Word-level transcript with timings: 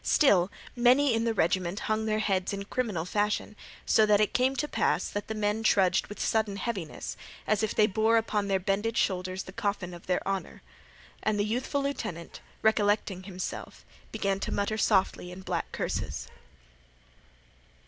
Still, 0.03 0.49
many 0.75 1.13
in 1.13 1.25
the 1.25 1.33
regiment 1.35 1.81
hung 1.81 2.07
their 2.07 2.17
heads 2.25 2.53
in 2.53 2.65
criminal 2.65 3.05
fashion, 3.05 3.55
so 3.85 4.03
that 4.07 4.19
it 4.19 4.33
came 4.33 4.55
to 4.55 4.67
pass 4.67 5.07
that 5.07 5.27
the 5.27 5.35
men 5.35 5.61
trudged 5.61 6.07
with 6.07 6.19
sudden 6.19 6.55
heaviness, 6.55 7.15
as 7.45 7.61
if 7.61 7.75
they 7.75 7.85
bore 7.85 8.17
upon 8.17 8.47
their 8.47 8.57
bended 8.59 8.97
shoulders 8.97 9.43
the 9.43 9.51
coffin 9.53 9.93
of 9.93 10.07
their 10.07 10.27
honor. 10.27 10.63
And 11.21 11.37
the 11.37 11.45
youthful 11.45 11.83
lieutenant, 11.83 12.41
recollecting 12.63 13.25
himself, 13.25 13.85
began 14.11 14.39
to 14.39 14.51
mutter 14.51 14.75
softly 14.79 15.29
in 15.31 15.41
black 15.43 15.71
curses. 15.71 16.27